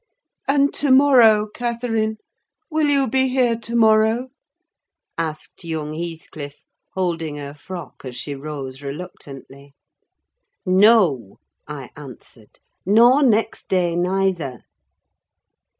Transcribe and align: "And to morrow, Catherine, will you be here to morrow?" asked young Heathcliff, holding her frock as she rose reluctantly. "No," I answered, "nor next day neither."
"And 0.47 0.73
to 0.73 0.89
morrow, 0.89 1.45
Catherine, 1.47 2.17
will 2.71 2.87
you 2.87 3.07
be 3.07 3.27
here 3.27 3.55
to 3.55 3.75
morrow?" 3.75 4.29
asked 5.15 5.63
young 5.63 5.93
Heathcliff, 5.93 6.65
holding 6.95 7.35
her 7.35 7.53
frock 7.53 8.01
as 8.03 8.15
she 8.15 8.33
rose 8.33 8.81
reluctantly. 8.81 9.75
"No," 10.65 11.37
I 11.67 11.91
answered, 11.95 12.57
"nor 12.83 13.21
next 13.21 13.69
day 13.69 13.95
neither." 13.95 14.61